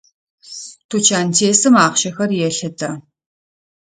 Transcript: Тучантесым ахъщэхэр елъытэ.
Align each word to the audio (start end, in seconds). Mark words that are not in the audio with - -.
Тучантесым 0.89 1.75
ахъщэхэр 1.85 2.29
елъытэ. 2.47 2.89